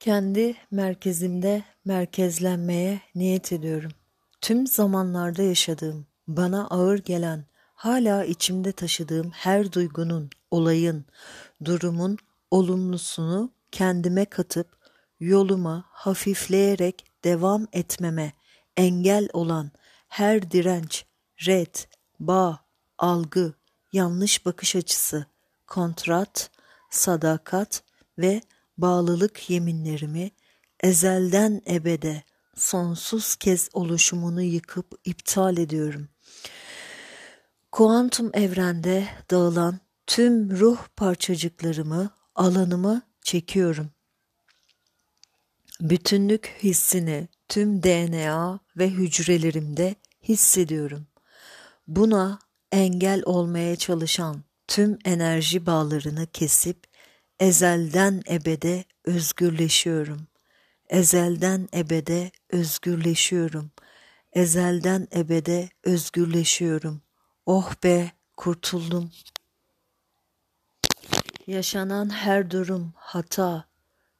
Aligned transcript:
Kendi 0.00 0.56
merkezimde 0.70 1.62
merkezlenmeye 1.84 3.00
niyet 3.14 3.52
ediyorum. 3.52 3.90
Tüm 4.40 4.66
zamanlarda 4.66 5.42
yaşadığım, 5.42 6.06
bana 6.28 6.66
ağır 6.66 6.98
gelen, 6.98 7.44
hala 7.74 8.24
içimde 8.24 8.72
taşıdığım 8.72 9.30
her 9.30 9.72
duygunun, 9.72 10.30
olayın, 10.50 11.04
durumun 11.64 12.18
olumlusunu 12.50 13.50
kendime 13.72 14.24
katıp 14.24 14.66
yoluma 15.20 15.84
hafifleyerek 15.90 17.04
devam 17.24 17.66
etmeme 17.72 18.32
engel 18.76 19.28
olan 19.32 19.70
her 20.08 20.50
direnç, 20.50 21.04
red, 21.46 21.74
bağ, 22.20 22.60
algı, 22.98 23.54
yanlış 23.92 24.46
bakış 24.46 24.76
açısı, 24.76 25.26
kontrat, 25.66 26.50
sadakat 26.90 27.82
ve 28.18 28.40
bağlılık 28.80 29.50
yeminlerimi 29.50 30.30
ezelden 30.80 31.62
ebede 31.70 32.22
sonsuz 32.54 33.36
kez 33.36 33.68
oluşumunu 33.72 34.42
yıkıp 34.42 35.00
iptal 35.04 35.58
ediyorum. 35.58 36.08
Kuantum 37.72 38.30
evrende 38.34 39.08
dağılan 39.30 39.78
tüm 40.06 40.58
ruh 40.58 40.78
parçacıklarımı 40.96 42.10
alanıma 42.34 43.02
çekiyorum. 43.22 43.90
Bütünlük 45.80 46.56
hissini 46.62 47.28
tüm 47.48 47.82
DNA 47.82 48.60
ve 48.76 48.90
hücrelerimde 48.90 49.94
hissediyorum. 50.22 51.06
Buna 51.88 52.38
engel 52.72 53.22
olmaya 53.24 53.76
çalışan 53.76 54.42
tüm 54.68 54.98
enerji 55.04 55.66
bağlarını 55.66 56.26
kesip 56.26 56.89
ezelden 57.40 58.22
ebede 58.30 58.84
özgürleşiyorum. 59.04 60.26
Ezelden 60.88 61.68
ebede 61.74 62.30
özgürleşiyorum. 62.50 63.70
Ezelden 64.32 65.08
ebede 65.14 65.68
özgürleşiyorum. 65.84 67.02
Oh 67.46 67.74
be 67.84 68.12
kurtuldum. 68.36 69.10
Yaşanan 71.46 72.10
her 72.10 72.50
durum, 72.50 72.92
hata, 72.96 73.64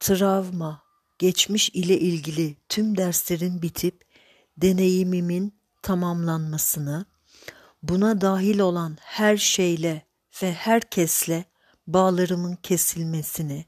travma, 0.00 0.82
geçmiş 1.18 1.68
ile 1.68 1.98
ilgili 1.98 2.56
tüm 2.68 2.96
derslerin 2.96 3.62
bitip 3.62 4.04
deneyimimin 4.56 5.54
tamamlanmasını, 5.82 7.06
buna 7.82 8.20
dahil 8.20 8.58
olan 8.58 8.98
her 9.00 9.36
şeyle 9.36 10.06
ve 10.42 10.52
herkesle 10.52 11.44
bağlarımın 11.86 12.54
kesilmesini, 12.62 13.64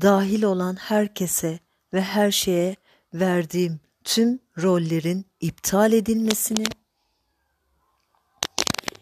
dahil 0.00 0.42
olan 0.42 0.76
herkese 0.76 1.58
ve 1.92 2.00
her 2.00 2.30
şeye 2.30 2.76
verdiğim 3.14 3.80
tüm 4.04 4.38
rollerin 4.62 5.26
iptal 5.40 5.92
edilmesini, 5.92 6.64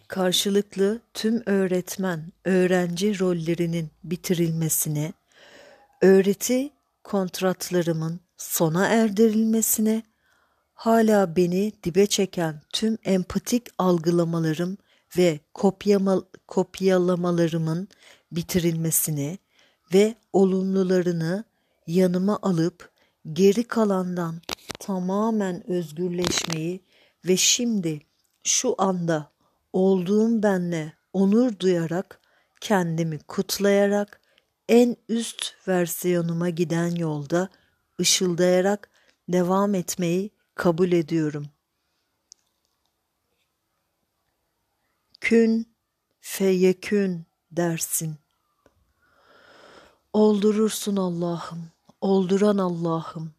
karşılıklı 0.08 1.00
tüm 1.14 1.42
öğretmen, 1.46 2.32
öğrenci 2.44 3.20
rollerinin 3.20 3.90
bitirilmesine, 4.04 5.12
öğreti 6.02 6.70
kontratlarımın 7.04 8.20
sona 8.36 8.86
erdirilmesine, 8.86 10.02
hala 10.74 11.36
beni 11.36 11.72
dibe 11.84 12.06
çeken 12.06 12.62
tüm 12.72 12.98
empatik 13.04 13.66
algılamalarım 13.78 14.78
ve 15.18 15.40
kopyama, 15.54 16.22
kopyalamalarımın 16.48 17.88
bitirilmesini 18.36 19.38
ve 19.94 20.14
olumlularını 20.32 21.44
yanıma 21.86 22.38
alıp 22.42 22.90
geri 23.32 23.64
kalandan 23.64 24.40
tamamen 24.80 25.70
özgürleşmeyi 25.70 26.80
ve 27.24 27.36
şimdi 27.36 28.00
şu 28.44 28.74
anda 28.78 29.32
olduğum 29.72 30.42
benle 30.42 30.92
onur 31.12 31.58
duyarak 31.58 32.20
kendimi 32.60 33.18
kutlayarak 33.18 34.20
en 34.68 34.96
üst 35.08 35.68
versiyonuma 35.68 36.50
giden 36.50 36.94
yolda 36.94 37.48
ışıldayarak 38.00 38.90
devam 39.28 39.74
etmeyi 39.74 40.30
kabul 40.54 40.92
ediyorum. 40.92 41.46
Kün 45.20 45.74
feyekün 46.20 47.26
dersin. 47.50 48.25
Oldurursun 50.16 50.96
Allah'ım, 50.96 51.70
olduran 52.00 52.58
Allah'ım. 52.58 53.32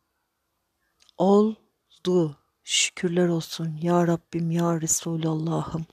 Oldu. 1.18 2.36
Şükürler 2.64 3.28
olsun 3.28 3.78
ya 3.82 4.08
Rabbim 4.08 4.52
ya 4.52 4.82
Resulallah'ım. 4.82 5.86